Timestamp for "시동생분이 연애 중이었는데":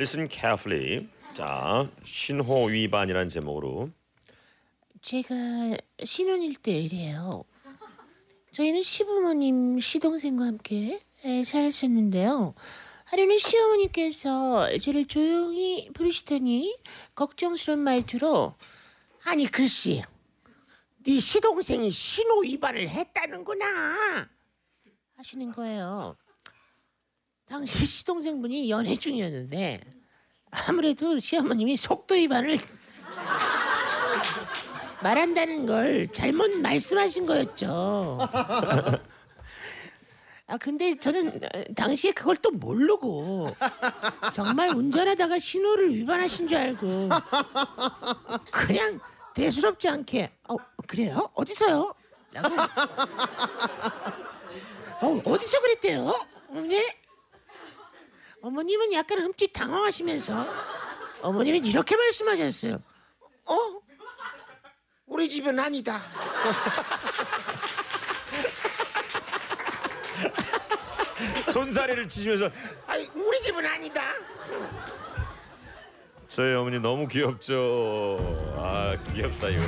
27.84-29.80